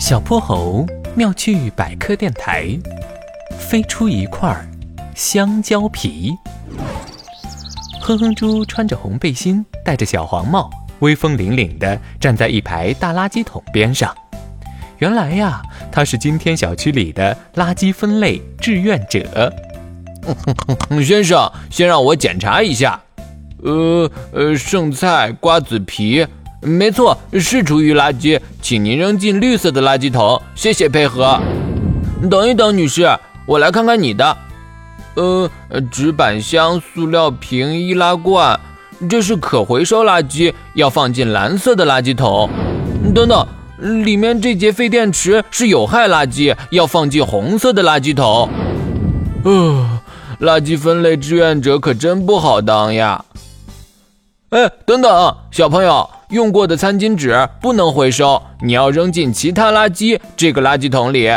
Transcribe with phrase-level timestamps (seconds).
[0.00, 2.66] 小泼猴妙趣百科电台，
[3.58, 4.56] 飞出一块
[5.14, 6.32] 香蕉皮。
[8.00, 14.16] 哼哼猪穿着红背心，戴着小黄帽，威风凛凛地站在一排大垃圾桶边上。
[14.98, 15.60] 原来呀，
[15.92, 19.52] 他是今天小区里的垃圾分类志愿者。
[21.04, 22.98] 先生，先让我检查一下。
[23.62, 26.26] 呃呃，剩菜、瓜子皮。
[26.62, 30.40] 没错，是厨余垃圾，请您扔进绿色的垃圾桶。
[30.54, 31.40] 谢谢配合。
[32.30, 33.08] 等一等，女士，
[33.46, 34.36] 我来看看你的。
[35.14, 35.50] 呃，
[35.90, 38.60] 纸板箱、塑料瓶、易拉罐，
[39.08, 42.50] 这是可回收垃圾，要放进蓝色的垃圾桶。
[43.14, 43.46] 等等，
[44.04, 48.48] 里面这节废电池是有害垃圾，要放进红色的垃圾桶。
[49.44, 50.00] 呃，
[50.40, 53.24] 垃圾分类志愿者可真不好当呀。
[54.50, 56.08] 哎，等等，小朋友。
[56.30, 61.28] 用过的餐巾纸不能回收，你要扔进其他垃圾这个垃圾桶里。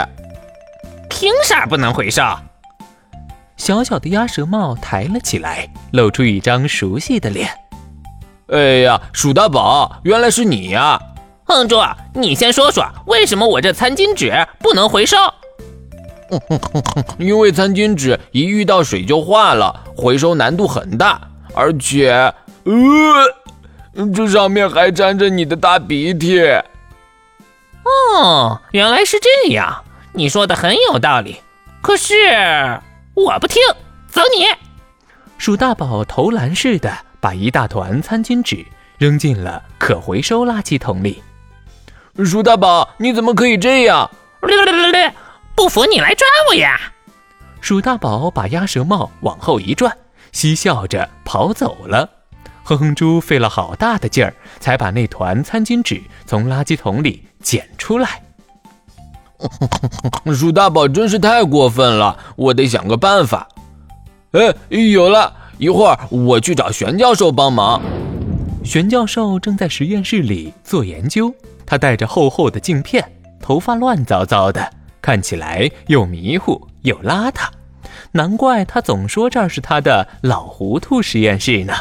[1.10, 2.24] 凭啥不能回收？
[3.58, 7.50] 小小的鸭舌帽抬了起来，露出一张熟悉的脸。
[8.48, 11.00] 哎呀，鼠大宝，原来是你呀！
[11.46, 11.80] 哼猪，
[12.14, 15.18] 你先说说，为什么我这餐巾纸不能回收？
[17.18, 21.20] 因为餐巾纸一遇到水就化了，回收难度很大，
[21.56, 22.32] 而且，
[22.64, 23.44] 呃。
[24.16, 26.42] 这上面还沾着你的大鼻涕。
[27.84, 29.84] 哦，原来是这样，
[30.14, 31.40] 你说的很有道理。
[31.80, 32.16] 可是
[33.14, 33.62] 我不听，
[34.08, 34.48] 走你！
[35.38, 38.66] 鼠大宝投篮似的把一大团餐巾纸
[38.98, 41.22] 扔进了可回收垃圾桶里。
[42.26, 44.10] 鼠大宝，你怎么可以这样？
[45.56, 46.80] 不服你来抓我呀！
[47.62, 49.96] 鼠大宝把鸭舌帽往后一转，
[50.32, 52.10] 嬉笑着跑走了。
[52.64, 58.22] 哼哼猪费了好大的劲儿，才把那团餐巾纸从垃圾桶里捡出来。
[60.34, 63.48] 鼠大宝真是太过分了，我得想个办法。
[64.32, 65.34] 哎，有了！
[65.58, 67.82] 一会儿我去找玄教授帮忙。
[68.64, 71.34] 玄教授正在实验室里做研究，
[71.66, 73.04] 他戴着厚厚的镜片，
[73.42, 74.72] 头发乱糟糟的，
[75.02, 77.48] 看起来又迷糊又邋遢。
[78.14, 81.74] 难怪他总说这儿是他的老糊涂实验室呢。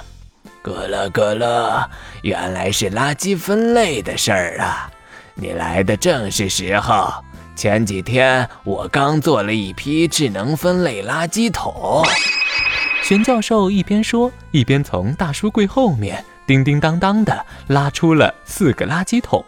[0.63, 1.91] 咯了咯了，
[2.23, 4.89] 原来是垃圾分类的事儿啊！
[5.35, 7.13] 你来的正是时候。
[7.55, 12.03] 前几天我刚做了一批智能分类垃圾桶。
[13.03, 19.45] 玄教授一边说，一边从大书柜后面叮叮当当的拉出了四个垃圾桶。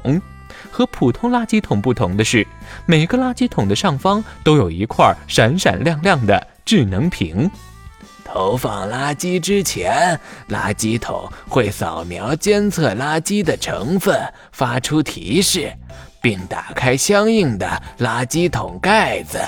[0.71, 2.47] 和普通垃圾桶不同的是，
[2.85, 7.51] 每个垃圾桶的上方都有一块闪闪亮亮的智能屏。
[8.35, 10.19] 投放垃圾之前，
[10.49, 15.73] 垃圾桶会扫描监测垃圾的成分，发出提示，
[16.21, 19.39] 并打开相应的垃圾桶盖子。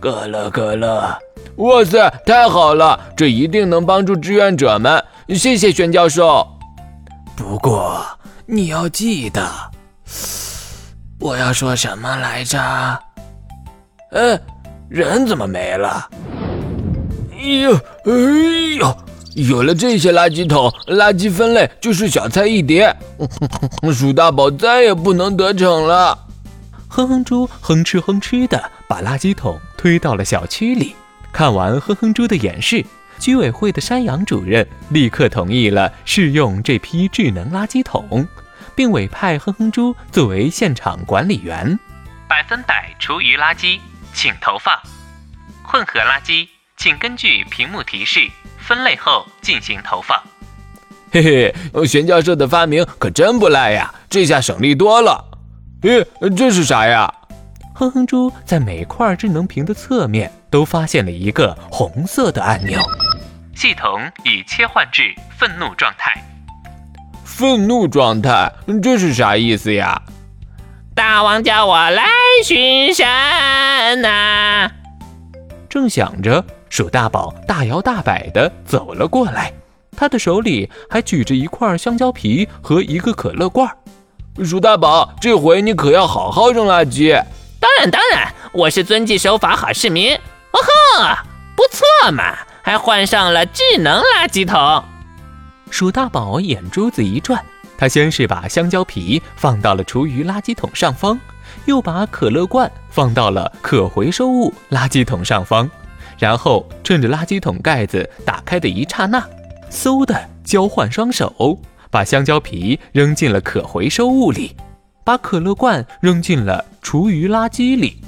[0.00, 1.18] 咯乐咯乐，
[1.56, 2.98] 哇塞，太好了！
[3.14, 5.04] 这一定能帮助志愿者们。
[5.28, 6.48] 谢谢玄教授。
[7.36, 8.02] 不过
[8.46, 9.46] 你要记得，
[11.18, 12.58] 我要说什么来着？
[14.12, 14.40] 嗯，
[14.88, 16.08] 人怎么没了？
[17.40, 17.74] 哎呦，
[18.04, 18.12] 哎
[18.78, 18.96] 呦！
[19.36, 22.94] 有了这些垃圾桶，垃圾分类就是小菜一碟。
[23.94, 26.26] 鼠大宝再也不能得逞了。
[26.88, 30.94] 哼哼猪哼哧哼哧的把垃圾桶推到了小区里。
[31.32, 32.84] 看完哼哼猪的演示，
[33.18, 38.26] 居委会的山羊主任立刻同意了试用这批智能垃圾桶，
[38.74, 41.78] 并委派哼哼猪作为现场管理员。
[42.28, 43.78] 百分百厨余垃圾，
[44.12, 44.74] 请投放；
[45.62, 46.48] 混合垃圾。
[46.80, 48.26] 请根据屏幕提示
[48.58, 50.18] 分类后进行投放。
[51.12, 55.22] 嘿嘿，玄教授的发明可真不赖呀，这下省力多了。
[55.82, 57.12] 咦，这是啥呀？
[57.74, 62.80] 哼哼猪在每块智能屏的侧面都发现了一个红色的按钮。
[63.54, 66.14] 系统已切换至愤怒状态。
[67.26, 68.50] 愤怒状态，
[68.82, 70.00] 这是啥意思呀？
[70.94, 72.06] 大王叫我来
[72.42, 74.70] 巡山呐！
[75.68, 76.42] 正想着。
[76.70, 79.52] 鼠大宝大摇大摆地走了过来，
[79.96, 83.68] 他的手里还举着一块香蕉皮和一个可乐罐。
[84.44, 87.12] 鼠大宝，这回你可要好好扔垃圾。
[87.58, 90.14] 当然当然，我是遵纪守法好市民。
[90.14, 90.58] 哦
[90.96, 91.04] 吼，
[91.56, 94.84] 不错嘛，还换上了智能垃圾桶。
[95.70, 97.44] 鼠大宝眼珠子一转，
[97.76, 101.18] 他先是把香蕉皮放到了厨余垃圾桶上方，
[101.64, 105.68] 又把可乐罐放到了可回收物垃圾桶上方。
[106.20, 109.26] 然后趁着垃圾桶盖子打开的一刹那，
[109.70, 111.58] 嗖的交换双手，
[111.90, 114.54] 把香蕉皮扔进了可回收物里。
[115.02, 118.00] 把可乐罐扔进了厨余垃圾里。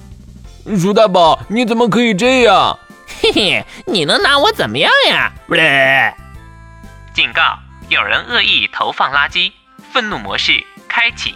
[0.78, 2.78] 鼠大宝，你怎么可以这样？
[3.20, 5.32] 嘿嘿，你能拿我怎么样呀？
[5.46, 6.12] 不对，
[7.14, 7.58] 警告：
[7.88, 9.50] 有人恶意投放垃圾，
[9.90, 11.34] 愤怒模式开启。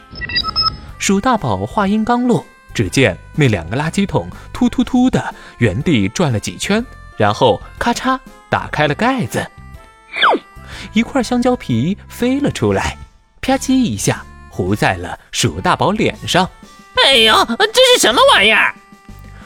[0.99, 2.45] 鼠大宝话音刚落，
[2.77, 6.85] 只见那两个垃圾桶突突突的原地转了几圈，
[7.17, 8.21] 然后咔嚓
[8.51, 9.51] 打开了盖子，
[10.93, 12.99] 一块香蕉皮飞了出来，
[13.41, 16.51] 啪叽一下糊在了鼠大宝脸上。
[17.03, 18.75] 哎呦，这是什么玩意儿？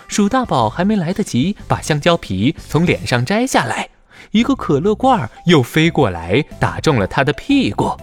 [0.08, 3.90] 鼠大宝还没来得及把香蕉皮从脸上摘下来，
[4.32, 7.96] 一个可乐罐又飞过来，打中了他的屁股。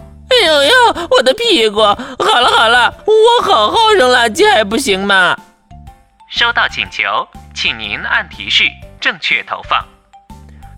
[0.48, 0.70] 哎呦呦，
[1.10, 1.80] 我的屁股！
[1.82, 5.36] 好了好了，我好好扔垃圾还不行吗？
[6.30, 7.02] 收到请求，
[7.54, 8.64] 请您按提示
[8.98, 9.84] 正确投放。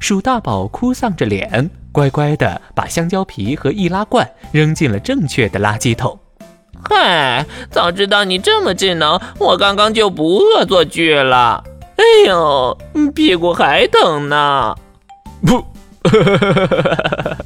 [0.00, 6.18] 鼠大宝哭丧着脸，乖乖的把香蕉皮和易拉罐扔进了正确的垃圾桶。
[6.88, 11.62] 嗨，早知道你这么智能，我刚刚就不恶作剧了。
[11.94, 12.76] 哎呦，
[13.14, 14.74] 屁股还疼呢。
[15.46, 15.64] 不。